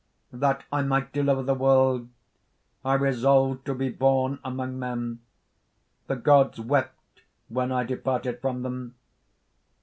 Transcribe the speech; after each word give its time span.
"That 0.33 0.63
I 0.71 0.81
might 0.81 1.13
deliver 1.13 1.43
the 1.43 1.53
world, 1.53 2.09
I 2.83 2.95
resolved 2.95 3.65
to 3.67 3.75
be 3.75 3.89
born 3.89 4.39
among 4.43 4.79
men. 4.79 5.19
The 6.07 6.15
gods 6.15 6.59
wept 6.59 7.21
when 7.49 7.71
I 7.71 7.83
departed 7.83 8.41
from 8.41 8.63
them. 8.63 8.95